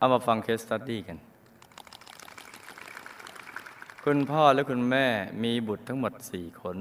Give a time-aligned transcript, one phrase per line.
[0.00, 1.18] อามาฟังเคสตัดดี้กัน
[4.04, 5.06] คุณพ่อและคุณแม่
[5.44, 6.76] มีบุตรทั้งหมดสี่คน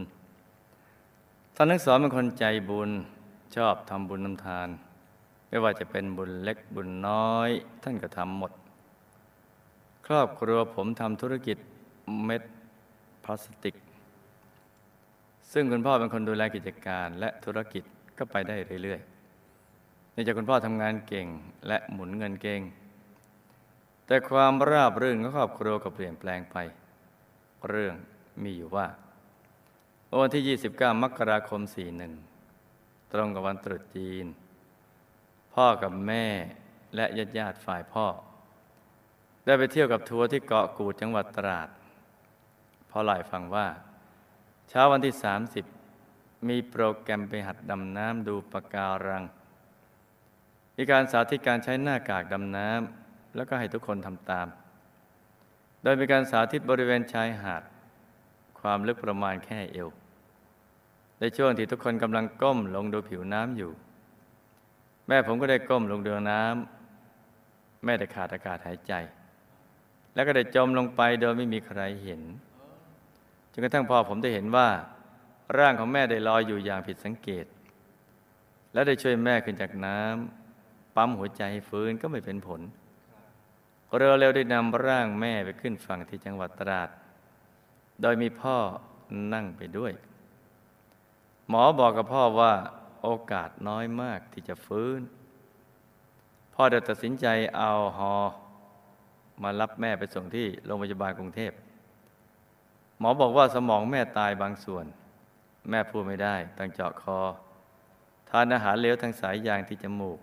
[1.56, 2.90] ท่านทั้งสองเป็นคนใจบุญ
[3.56, 4.68] ชอบทำบุญนำทาน
[5.50, 7.50] ไม่ว่าจะเป็นบุญเล็กบุญน้อย
[7.84, 8.52] ท่านก็ทำหมด
[10.06, 11.58] ครอบครัวผมทำธุรกิจ
[12.26, 12.44] เม็ด
[13.24, 13.76] พลาสติก
[15.52, 17.84] ซึ่งคุณพ่อเป็นคนดูแลกิจการและธุรกิจ
[18.18, 21.28] ก็ไปได้เรื่อยๆเนื่องจากคุณพ่อทำงานเก่ง
[21.68, 22.62] และหมุนเงินเก่ง
[24.08, 26.58] แต่ความราบรื่นของครอบครัวก็เปลี่ยนแปลงไป
[27.70, 27.96] เรื่อง
[28.44, 28.88] มีอยู่ว่า
[30.22, 31.62] วันที่ 29 มกราคม
[32.38, 34.26] 41 ตรงกับวันตรุษจีน
[35.54, 36.26] พ่อกับแม่
[36.96, 38.06] และญาติญาติฝ่ายพ่อ
[39.46, 41.70] ได้ไปเที่ยวกับทัวร์ที่เกาะกูดจังหวัดตราด
[42.90, 43.68] พ่อเล่าให้ฟังว่า
[44.70, 45.16] เช้าวันที่
[45.82, 49.24] 30 มีโปรแกรมไปหัดดำน้ำดูปะการัง
[50.78, 53.07] มีการสาธิตการใช้หน้ากากดำน้ำ
[53.38, 54.48] แล้วก็ให้ทุกคนทำตาม
[55.84, 57.64] โดยมีการสาธิตบริเวณชายหาด
[58.60, 59.90] ความลึกประมาณแค่เอว
[61.20, 63.72] ในช่วงที่ทุกคนกำลังก้มลงดูผิวน้ำอยู่
[65.08, 68.94] แม่ผมก็ได้ก้มลงดูน้ำแม่ได้ขาดอากาศหายใจ
[70.14, 72.22] แล้วก็ได้จมลงไปโดยไม่มีใครเห็น
[73.52, 74.68] จนกระทั่งพ่อผมได้เห็นว่า
[75.58, 77.46] ร่างของแม่ได้ลอยอยู่อย่างผิดสังเกต
[78.74, 82.62] และได้ช่วยแม่ขึ้นจากน้ำปั๊มหัวใจให้ฟื้นก็ไม่เป็นผล
[83.96, 86.90] เรือเร็วได้นำร่างแม่ไปขึ้นฝั่งที่จังหวัดตราด
[88.02, 88.58] โดยมีพ่อ
[89.34, 89.94] นั่งไปด้วย
[91.50, 92.54] หมอบอกกับพ่อว่า
[93.04, 95.02] โอกาสน้อยมากที่จะฟื้น
[96.54, 97.28] พ่อได้ตัดสินใจ
[97.58, 98.16] เอาฮอ
[99.42, 101.52] มารับแม่ไปส่งที่โรงพยาบาลกรุงเทพ
[103.00, 104.86] หมอบอกว่าสมองแม่ตายบางส่วน
[105.70, 107.20] แม่พูดไม่ได้ต้องเจาะคอ
[108.30, 110.20] ทานอาหารเหลวทางสายยางที่จมูก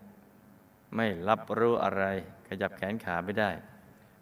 [0.97, 2.05] ไม่รับรู้อะไร
[2.49, 3.50] ขยับแขนขาไม่ได้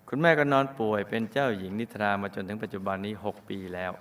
[0.09, 3.93] คุณแม่ก็นอนป่วยเป็นเจ้าหญิงนิทรามาจนถึงปัจจุบันนี้ 6 ปีแล้ว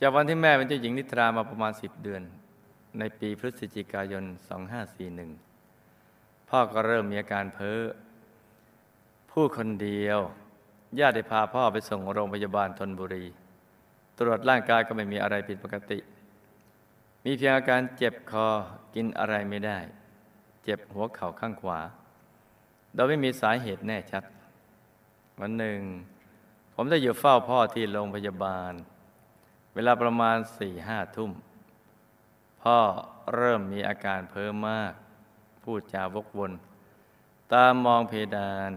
[0.00, 2.22] จากวันที่แม่เป็นเจ้าหญิงนิทรามาประมาณ 10 เดือน
[2.98, 4.24] ในปีพฤศจิกายน
[5.96, 7.80] 2541 พ่อก็เริ่มมีอาการเพ้อ
[9.30, 10.18] พูดคนเดียว
[10.98, 13.24] ญาติได้พาพ่อไปส่งโรงพยาบาลธนบุรี
[14.18, 15.98] ตรวจร่างกายก็ไม่มีอะไรผิดปกติ
[17.24, 18.46] มีเพียงอาการเจ็บคอ
[18.94, 19.78] กินอะไรไม่ได้
[20.64, 21.78] เจ็บหัวเข่าข้างขวา
[22.94, 24.24] โดยไม่มีสาเหตุแน่ชัด
[25.40, 25.80] วันหนึ่ง
[26.74, 28.72] ผมได้อยู่เฝ้าพ่อที่โรงพยาบาล
[29.74, 31.30] เวลาประมาณสี่ห้าทุ่ม
[32.62, 32.78] พ่อ
[33.34, 34.92] เริ่มมีอาการเพ้อมาก
[35.64, 36.52] พูดจาวกวน
[37.52, 38.70] ตามมองเพดาน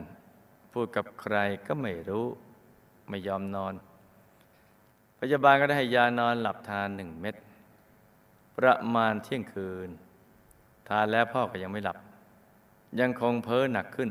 [0.71, 1.35] พูดกับใคร
[1.67, 2.25] ก็ไม่รู้
[3.09, 3.73] ไม่ยอมนอน
[5.19, 7.35] พยาบาลก็ได้ให้ยานอนหลับทานหนึ่งเม็ด
[8.57, 9.89] ประมาณเที่ยงคืน
[10.89, 11.97] ทานแล้วพ่อก็ยังไม่หลับ
[12.99, 14.09] ยังคงเพ้อหนักขึ้น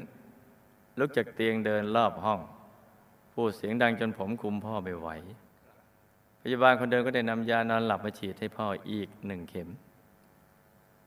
[0.98, 2.40] ลุกจากเตียงเดินรอบห้อง
[3.32, 5.08] พูดเสียงดังจนผมคุมพ่อไม่ไหว
[6.40, 9.68] พยาบาลคนเดิมก็ได้นำยานอนหลับมาฉีดให้พ่ออีกหนึ่งเข็ม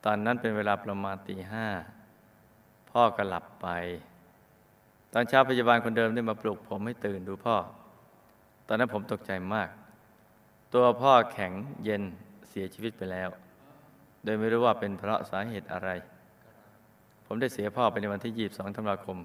[0.05, 1.67] ตอนนั้นเป็นเวลาประมาณตีห้า
[2.91, 3.67] พ่อก็หลับไป
[5.13, 7.55] ตอนเช้าพยาบาลคนเดิมได้มาปลุกผมให้ตื่นดูพ่อ
[8.67, 9.69] ตอนนั้นผมตกใจมาก
[10.73, 11.51] ตัวพ่อแข็ง
[11.83, 12.03] เย็น
[12.49, 13.29] เสียชีวิตไปแล้ว
[14.23, 15.89] โดยไม่รู้ว่าเป็นเพราะสาเหตุอะไร
[17.31, 19.17] ผมได้เสียพ่อไปในวันที่ 22ธันวาคม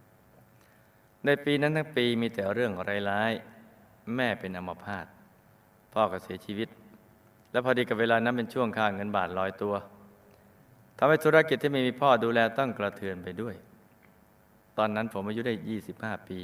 [0.00, 2.72] 2541 ในปีนั้นทั้งปีมีแต่เรื่อง
[3.10, 5.06] ร้ายๆ แม่เป็นอัมพาต
[5.94, 6.68] พ่อก็เสียชีวิต
[7.50, 9.74] และพอดีกับเวลานั้นเป็นช่วงค่าเงินบาทลอยตัว
[10.98, 13.54] ทำให้ธุรกิจที่ไม่มีพ่อดูแลต้องกระเทือนไปด้วย
[14.78, 15.54] ตอนนั้นผมอายุได้
[15.90, 16.38] 25 ปี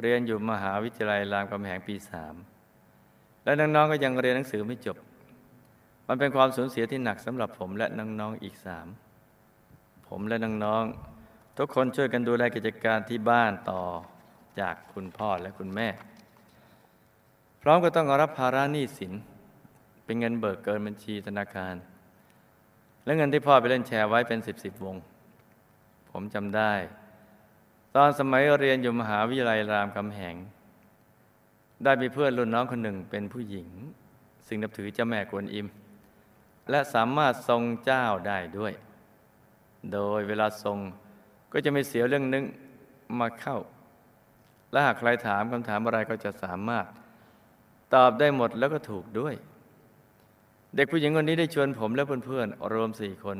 [0.00, 2.34] เรียนอยู่มหาวิทยาลัยรามคำแหงปีสาม
[3.44, 4.96] และน้องๆก็ยังเรียนหนังสือไม่จบ
[6.12, 8.86] มันเป็นความสูญเสียที่หนักสำหรับผมและน้องๆอีกสาม
[10.08, 13.82] ผมและน้องๆทุกคนช่วยกันดูแลกิจการที่บ้านต่อ
[14.60, 15.88] จากคุณพ่อและคุณแม่
[17.62, 19.12] พร้อมก็ต้องรับภาระหนี้สิน
[20.04, 21.74] เป็นเงินเบิกเกินบัญชีธนาคาร
[23.04, 24.96] และเงินที่พ่อไปเล่นแชร์ไว้เป็นสิบสิบวง
[26.10, 26.72] ผมจำได้
[27.96, 30.36] ตอนสมัยเรียนอยู่มหาวิทยาลัยรามคำแหง
[31.84, 33.68] ได้มีเพื่อนรุ่นน้องคนหนึ่งเป็นผู้หญิง
[34.46, 35.68] ซึ่งนับถือเจ้าแม่กวนอิม
[36.70, 38.72] และสามารถทรงเจ้าได้ด้วย
[39.92, 40.78] โดยเวลาทรง
[41.52, 42.44] ก็จะไม่เสียเรื่องนึง
[43.18, 43.58] มาเข้า
[44.72, 46.86] และหากใครถามคำถามอะไรก็จะสามารถ
[47.94, 49.34] ตอบได้หมดแล้วก็ถูกด้วย
[50.76, 53.38] เด็กผู้หญิงคนนี้ได้ชวนผมและเพื่อนๆรวมสี่คน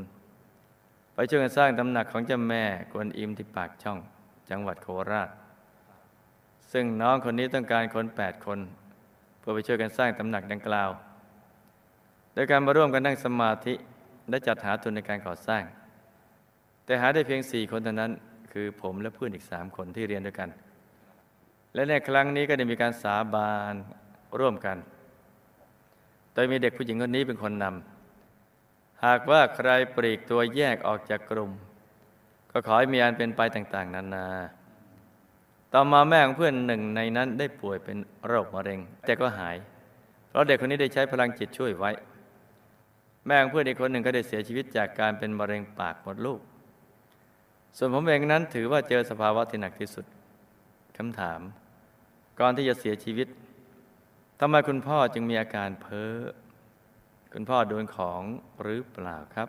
[1.14, 3.98] ไปช่วยกันสร้างตำหนักของเจ้าแม่กวนอิมที่ปากช่อง
[4.50, 5.30] จังหวัดโคราช
[6.72, 8.58] ซึ่งน้องคนนี้ต้องการคนแปดคน
[9.38, 10.90] เพื่อไปช่วยกันสร้างตำหนักดังกล่าว
[12.34, 13.74] โดยการมาร่วมกันนั่งสมาธิ
[14.30, 15.62] และจัดหาทุนในการก่อสร้าง
[16.84, 18.12] แต่หาได้เพียงสี่คนเท่านั้น
[18.52, 20.48] คือผมและเพื่อนอีกสามคนที่เรียนด้วยกัน
[21.74, 23.74] และในครั้งนี้ก็ได้มีการสาบาน
[24.40, 24.76] ร่วมกัน
[26.34, 31.50] โดยมีเด็กผู้หญิงคนนี้เป็นคนนำหากว่าใครปลีกตัวแยกออกจากกลุ่ม
[32.50, 34.26] ก็ขอให้มีอันเป็นไปต่าง ๆนานา
[35.72, 39.56] ต่อมาแม่ของเพื่อนหนึ่งในนั้นได้ป่วยเป็นโรคมะเร็ง แต่ก็หาย
[40.28, 41.90] เพราะเด็กคนนี้ได้ใช้พลังจิตช่วยไว้
[43.26, 46.40] แม่ของเพื่อนอีกคนหนึ่งก็ได้เสียชีวิตจากการเป็นมะเร็งปากมดลูก
[47.76, 50.06] ส่วนผมเองนั้นถือว่าเจอสภาวะที่หนักที่สุด
[50.96, 51.40] คำถาม
[52.40, 53.28] ก่อนที่จะเสียชีวิต
[54.40, 56.14] ทำไมคุณพ่อจึงมีอาการเพ้อ
[57.32, 58.22] คุณพ่อโดนของ
[58.62, 59.48] หรือเปล่าครับ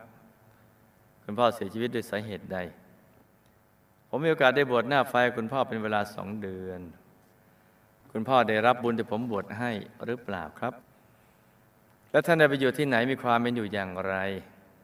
[1.23, 2.57] คุณพ่อเสียชีวิตด้วยสาเหตุใด
[4.09, 6.81] ผมมีโอกาสได้บวชหน้าไฟคุณพ่อเป็นเวลาสองเดือน
[8.11, 9.71] คุณพ่อได้รับบุญที่ผมบวชให้
[10.05, 10.73] หรือเปล่าครับ
[12.11, 14.15] และท่านได้ไปอยู่ที่ไหนมีความเป็นอยู่อย่างไร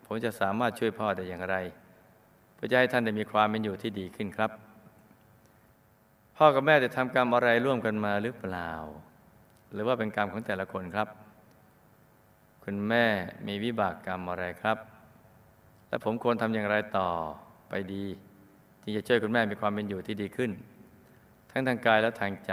[0.05, 1.55] ผมจะสามารถช่วยพ่อได้อย่างไร
[2.55, 4.51] เพื่อจะให้ท่านได้มีความเป็นอยู่ที่ดีขึ้นครับ
[6.37, 8.71] พ่อกับแม่ได้ทำกรรมอะไรร่วมกันมาหรือเปล่า
[9.73, 11.07] หรือว่าเป็นกรรมของแต่ละคนครับ
[12.63, 13.05] คุณแม่
[13.47, 14.77] มีวิบากกรรมอะไรครับ
[15.89, 17.09] และผมควรทำอย่างไรต่อ
[17.69, 18.05] ไปดี
[18.81, 20.51] ที่จะช่วยคุณแม่มีความเป็นอยู่ที่ดีขึ้น
[21.51, 22.51] ทั้งทางกายและทางใจ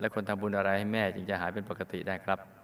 [0.00, 2.55] และคนทำบุญอะไรให้แม่จึงจะหายเป็นปกติได้ครับ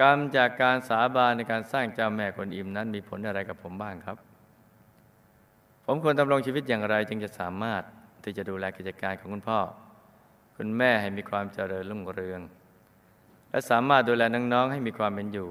[0.00, 4.16] กรรมจากการสาบานในการสร้างเจ้าแม่คนอิมนั้นมีผลอะไรกับผมบ้างครับ
[5.86, 7.82] ผมควรดำรงชีวิตอย่างไรจึงจะสามารถ
[8.24, 9.60] ที่จะดูแลกิจการของคุณพ่อ
[10.56, 12.40] คุณแม่ให้มีความเจริญรุ่งเรือง
[13.50, 15.48] และสามารถดูแลน้องๆให้มีความเป็นอยู่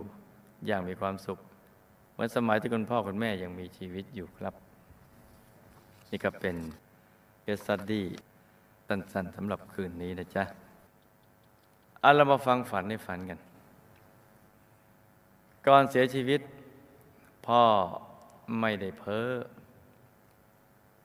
[0.67, 1.39] อย่างมีความสุข
[2.11, 4.53] เหมือนสมัยที่คุณพ่อคุณแม่ยังมีชีวิตอยู่ครับ
[6.09, 6.55] นี่ก็เป็น
[7.43, 8.05] เอสตัดดี้
[8.87, 10.43] สั้นๆสำหรับคืนนี้นะจ๊ะ
[12.01, 13.39] เอาเรามาฟังฝันในฝันกัน
[15.67, 16.41] ก่อนเสียชีวิต
[17.47, 17.63] พ่อ
[18.59, 19.29] ไม่ได้เพ้อ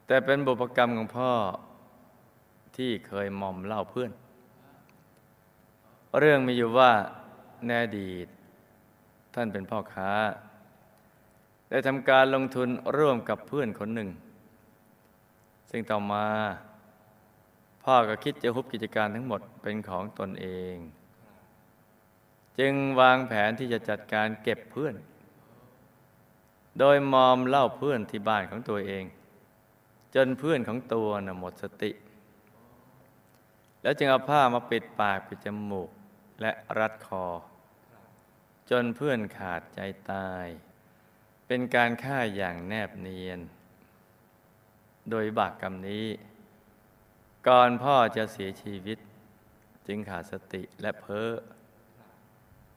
[0.06, 1.32] แต่เป็นบุพกรรมของพ่อ
[2.76, 4.10] ที่เคยมอมเล่าเพื่อน
[6.18, 6.90] เรื่องมีอยู่ว่า
[7.66, 8.26] ในอดีต
[9.34, 10.12] ท่านเป็นพ่อค้า
[11.70, 14.08] ได้ทำการลงทุนร่วมกับเพื่อนคนหนึ่ง
[15.70, 16.26] ซึ่งต่อมา
[17.84, 20.74] พ่อก็คิดจะฮุบกิจการทั้งหมดเป็นของตนเอง
[22.58, 24.94] จึงวางแผนที่จะจัดการเก็บเพื่อน
[26.78, 29.04] โดยมอมเล่าเพื่อนที่บ้านของตัวเอง
[30.14, 31.90] จนเพื่อนของตัวนะ่ะหมดสติ
[33.82, 35.90] แล้วจึงเอาผ้ามาปิดปากปิดจมูก
[36.40, 37.26] และรัดคอ
[38.70, 39.80] จนเพื่อนขาดใจ
[40.10, 40.46] ตาย
[41.46, 43.40] เป็นการฆ่าอย่างแนบเนียน
[45.10, 46.06] โดยบากกรรมนี้
[47.48, 48.98] ก่อนพ่อจะเสียชีวิต
[49.86, 51.28] จึงขาดสติและเพ้อ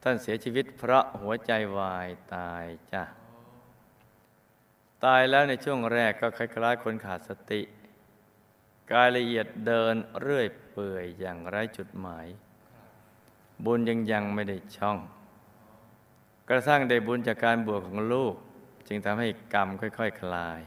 [0.02, 3.04] ท่านเสียชีวิตเพราะหัวใจวายตายจ้ะ
[5.06, 7.62] ตายแล้วในช่วงแรกก็คล้ายๆคนขาดสติ
[8.94, 12.28] กายละเอียดเดินเรื่อยเปื่อยอย่างไร้จุดหมาย
[13.66, 14.98] บุญยังยังไม่ได้ช่อง
[16.50, 18.36] กระทั่งได้บุญจากการบวชของลูก
[18.88, 20.60] จึงทำให้กรรมค่อยๆคคลาย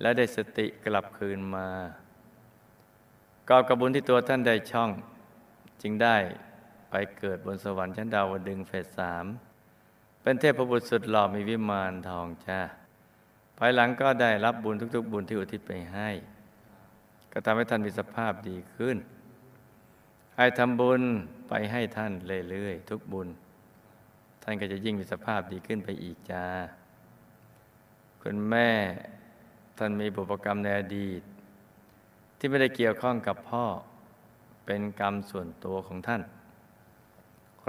[0.00, 1.70] และได้สติกลับคืนมา
[3.48, 4.90] กอบกับบุญที่ตัวท่านได้ช่อง
[5.82, 6.16] จึงได้
[6.90, 9.24] ไปเกิดบนสวรรค์ชั้นดาวดึงเฟสสาม
[10.22, 12.60] เป็นเทพบุตรสุดหล่อมีวิมานทองจ้า
[13.58, 16.10] ภายหลังก็ได้รับบุญทุก ๆ บุญที่อุทิศไปให้
[17.32, 18.96] ก็ทำให้ท่านมีสภาพดีขึ้น
[20.36, 21.02] ให้ทำบุญ
[21.48, 22.12] ไปให้ท่าน
[22.50, 23.28] เรื่อยๆทุกบุญ
[24.42, 26.44] ท่านก็จะยิ่งมีสภาพดีขึ้นไปอีกจ้า
[28.22, 28.70] คุณแม่
[29.78, 31.22] ท่านมีบุพกรรมในอดีต
[32.38, 33.64] ที่ไม่ได้เกี่ยวข้องกับพ่อ
[34.66, 36.22] เป็นกรรมส่วนตัวของท่าน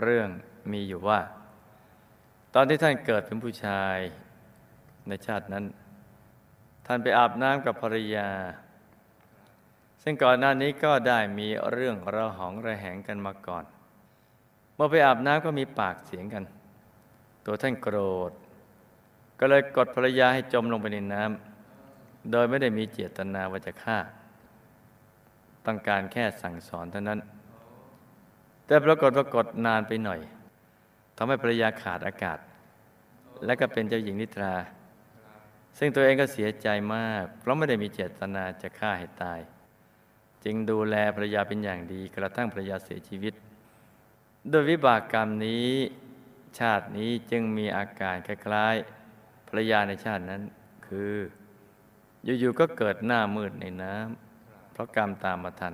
[0.02, 0.30] เรื่อง
[0.72, 1.20] มีอยู่ว่า
[2.54, 3.98] ตอนที่ท่านเกิดเป็นผู้ชาย
[5.08, 5.66] ในชาตินั้น
[6.86, 8.30] ท่านไปอาบน้ำกับภรรยา
[10.04, 13.66] ซึ่งก่อนหน้านี้ก็ได้มีเรื่องระหองระแหงกันมาก่อน
[14.76, 16.44] เมื่อไปอาบน้ำก็มีปากเสียงกัน
[17.46, 17.98] ตัวท่านโกร
[18.30, 18.32] ธ
[19.40, 23.98] ก็เลยกดภรรยาให้จมลงไปในน้ำโดยไม่ได้มีเจตนาว่าจะฆ่า
[25.66, 27.20] ต้องการแค่สั่งสอนเท่านั้น
[28.68, 30.20] แต่ปรากฏว่ากดนานไปหน่อย
[31.18, 32.40] ทำให้ภรรยาขาดอากาศ
[33.46, 34.56] และก็เป็นเจ้าหญิงนิทรา
[35.78, 39.40] ซึ่งตัวเองก็เสียใจมาก เพราะไม่ได้มีเจตนาจะฆ่าให้ตาย
[40.44, 43.34] จึงดูแลภรรยาเป็นอย่างดีกระทั่งภรรยาเสียชีวิต
[44.50, 45.70] โดยวิบากกรรมนี้
[46.60, 50.42] ชาตินี้จึงมีอาการคล้ายๆภรรยาในชาตินั้น
[50.88, 51.14] คือ
[52.40, 55.74] อยู่ๆก็เกิดหน้ามืดในน้ำเพราะกรรมตามมาทัน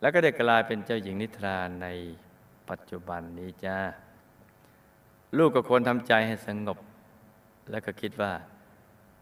[0.00, 1.86] แล้วก็ได้กลายเป็นเจ้าหญิงนิทราใน
[2.68, 3.78] ปัจจุบันนี้จ้า
[5.36, 6.78] ลูกก็ควรทำใจให้สงบ
[7.70, 8.32] แล้วก็คิดว่า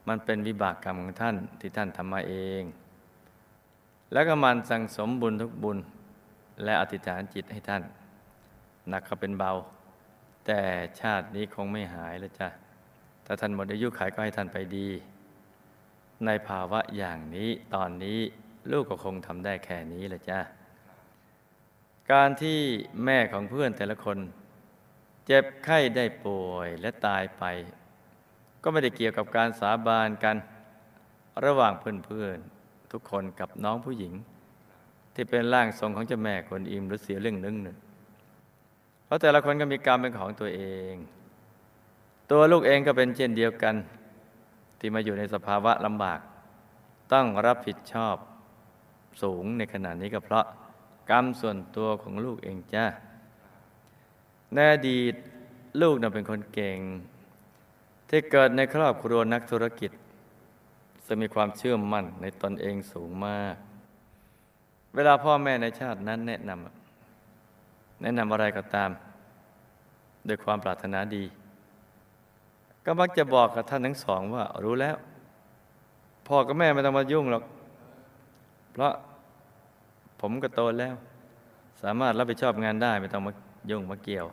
[0.08, 2.62] มันเป็นวิบากกรรมของท่านที่ท่านทำมาเอง
[4.12, 5.78] แล้วก็มันสั่งสมบุญทุกบุญ
[6.64, 7.82] และอธิษฐานจิตให้ท่าน
[8.88, 9.52] หนักก็เป็นเบา
[10.46, 10.60] แต่
[11.00, 12.48] ชาตินี้คงไม่หายแล้วจ้ะ
[13.26, 14.88] ถ้าท่านหมดอายุขายก็ให้ท่านไปดี
[16.26, 18.18] ในภาวะอย่างนี้ตอนนี้
[18.72, 20.38] ลูกก็คงทำได้แค่นี้แหละจ้ะ
[22.12, 22.60] การที่
[23.04, 24.18] แม่ของเพื่อนแต่ละคน
[25.26, 27.44] เจ็บไข้ได้ป่วยและตายไป
[28.62, 30.36] ก็ไม่ได้เกี่ยวกับการสาบานกัน
[31.44, 34.12] ระหว่างเพื่อนๆทุกคนกับน้องผู้หญิง
[35.14, 37.76] ที่เป็นร่างทรงของเจ้าแม่คนอิมหรือเสียเรื่องนึงหนึ่ง
[39.04, 40.94] เพราะแต่ละคนก็มีกรรมเป็นของตัวเอง
[42.30, 43.74] ตัวลูกเองก็เป็นเช่นเดียวกัน
[44.78, 46.20] ที่มาอยู่ในสภาวะลำบาก
[47.12, 48.16] ต้องรับผิดชอบ
[49.22, 50.46] สูงในขณะนี้ก็เพราะ
[51.10, 52.86] กรรมส่วนตัวของลูกเองจ้า
[54.54, 55.14] ในอดีต
[55.82, 56.78] ลูกน่ะเป็นคนเก่ง
[58.08, 59.90] ที่เกิดในครอบครัวนักธุรกิจ
[61.06, 63.54] จะมีความเชื่อมั่นในตนเองสูงมาก
[64.94, 68.90] เวลาพ่อแม่ในชาตินั้นแนะนำแนะนำอะไรก็ตาม
[70.28, 71.24] ด้วยความปรารถนาดี
[72.84, 74.96] ก็มักจะบอกกับท่านทั้งสองว่ารู้แล้ว
[76.28, 77.44] พ่อกับแม่ไม่ต้องมายุ่งหรอก
[78.72, 78.92] เพราะ
[80.20, 80.94] ผมก็โตแล้ว
[81.82, 83.32] สามารถรับผิดชอบงานได้ไม่ต้องมา
[83.70, 84.26] ยุ่งมาเกี่ยว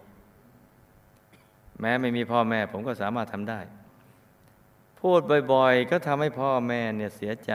[1.79, 3.59] แม้ไม่มีพ่อแม่ ผมก็สามารถทำได้
[4.99, 5.19] พูด
[5.53, 7.51] บ่อยๆ ก็ทำให้พ่อแม่เนี่ยเสียใจ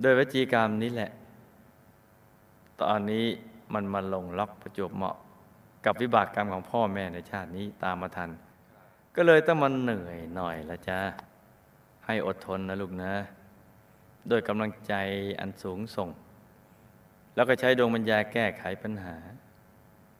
[0.00, 1.10] โดยวจีกรรมนี้แหละ
[2.82, 3.26] ตอนนี้
[3.74, 5.16] มันมาลงล็อกประจวบเหมาะ
[5.84, 8.30] กับวิบากกรรมของพ่อแม่ในชาตินี้ตามมาทัน
[9.16, 11.00] ก็เลยต้องมันเหนื่อยหน่อยละจ้า
[12.06, 13.12] ให้อดทนนะลูกนะ
[14.28, 14.94] โดยกำลังใจ
[15.40, 16.08] อันสูงส่ง
[17.36, 19.16] แล้วก็ใช้ดวงปัญญาแก้ไขปัญหา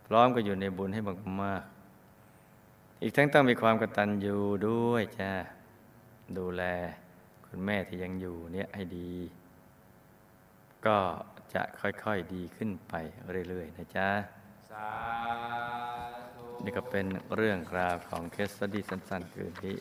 [0.06, 1.00] พร้อมก็อยู่ในบุญให้
[1.42, 4.36] มากๆอีกทั้งต้องมีความกตัญญู
[4.68, 5.32] ด้วยจ้า
[6.38, 6.62] ดูแล
[7.46, 9.10] คุณแม่ที่ยังอยู่เนี่ยให้ดี
[10.86, 10.98] ก็
[11.54, 12.94] จะค่อยๆดีขึ้นไป
[13.48, 14.08] เรื่อยๆนะจ๊ะ
[14.72, 14.90] สา
[16.36, 17.06] ธุนี่ก็เป็น
[17.36, 19.76] เรื่องราวของเคสสตี้สั้นๆคืนนี้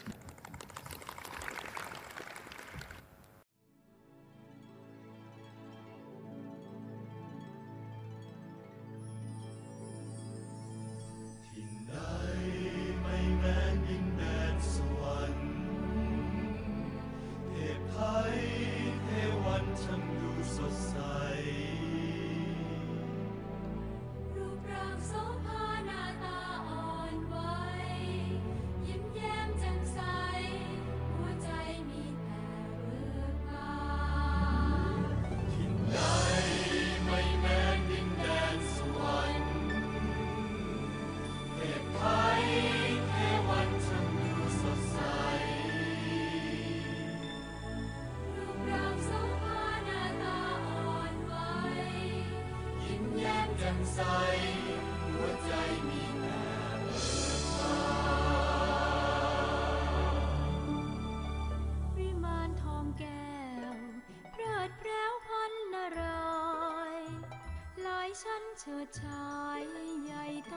[68.68, 69.62] ชิดชาย
[70.04, 70.56] ใหญ่โต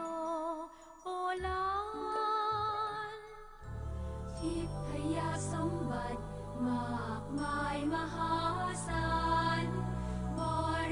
[1.02, 1.08] โอ
[1.46, 1.68] ฬา
[3.16, 3.18] น
[4.38, 6.22] ทิพยาสมบัติ
[6.66, 8.34] มากมายมหา
[8.86, 9.08] ศา
[9.62, 9.64] ล
[10.38, 10.40] บ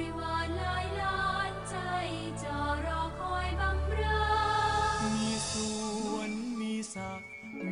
[0.00, 1.76] ริวารหลายล้านใจ
[2.42, 2.56] จะ
[2.86, 4.24] รอคอยบำเรอ
[5.14, 5.52] มีส
[6.12, 6.30] วน
[6.60, 7.12] มีสระ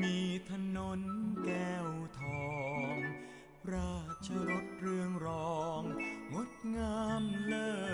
[0.02, 0.18] มี
[0.50, 1.00] ถนน
[1.44, 2.48] แก้วทอ
[2.94, 2.96] ง
[3.72, 3.96] รา
[4.26, 5.82] ชรถเรืองรอง
[6.32, 7.93] งดงามเลิศ